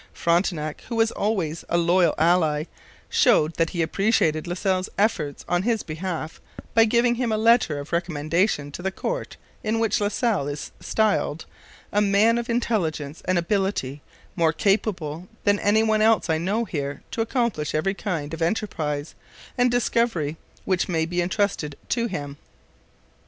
Frontenac, 0.13 0.81
who 0.89 0.95
was 0.95 1.11
always 1.11 1.63
a 1.69 1.77
loyal 1.77 2.15
ally, 2.17 2.63
showed 3.07 3.53
that 3.57 3.69
he 3.69 3.83
appreciated 3.83 4.47
La 4.47 4.55
Salle's 4.55 4.89
efforts 4.97 5.45
on 5.47 5.61
his 5.61 5.83
behalf 5.83 6.41
by 6.73 6.85
giving 6.85 7.13
him 7.13 7.31
a 7.31 7.37
letter 7.37 7.77
of 7.79 7.91
recommendation 7.93 8.71
to 8.71 8.81
the 8.81 8.89
court 8.89 9.37
in 9.63 9.77
which 9.77 10.01
La 10.01 10.07
Salle 10.07 10.47
is 10.47 10.71
styled 10.79 11.45
'a 11.93 12.01
man 12.01 12.39
of 12.39 12.49
intelligence 12.49 13.21
and 13.25 13.37
ability, 13.37 14.01
more 14.35 14.51
capable 14.51 15.27
than 15.43 15.59
any 15.59 15.83
one 15.83 16.01
else 16.01 16.31
I 16.31 16.39
know 16.39 16.65
here 16.65 17.03
to 17.11 17.21
accomplish 17.21 17.75
every 17.75 17.93
kind 17.93 18.33
of 18.33 18.41
enterprise 18.41 19.13
and 19.55 19.69
discovery 19.69 20.35
which 20.65 20.89
may 20.89 21.05
be 21.05 21.21
entrusted 21.21 21.77
to 21.89 22.07
him.' 22.07 22.37